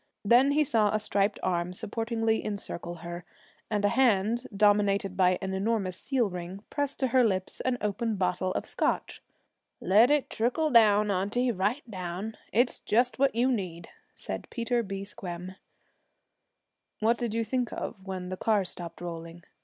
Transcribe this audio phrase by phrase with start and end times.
[0.25, 3.23] Then he saw a striped arm supportingly encircle her,
[3.69, 8.15] and a hand dominated by an enormous seal ring press to her lips an open
[8.15, 9.21] bottle of Scotch.
[9.79, 12.35] 'Let it trickle down, auntie right down.
[12.51, 15.03] It's just what you need,' said Peter B.
[15.03, 15.53] Squem.
[16.99, 19.43] 'What did you think of when the car stopped rolling?'